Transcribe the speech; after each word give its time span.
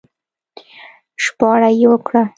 ژباړه 1.23 1.69
يې 1.79 1.85
وکړه 1.91 2.23